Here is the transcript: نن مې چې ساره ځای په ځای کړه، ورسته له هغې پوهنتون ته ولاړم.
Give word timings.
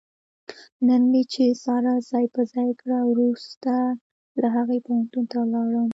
نن 0.87 1.01
مې 1.11 1.21
چې 1.33 1.45
ساره 1.63 1.95
ځای 2.09 2.25
په 2.35 2.41
ځای 2.53 2.69
کړه، 2.81 2.99
ورسته 3.07 3.73
له 4.41 4.47
هغې 4.55 4.79
پوهنتون 4.85 5.23
ته 5.31 5.35
ولاړم. 5.41 5.89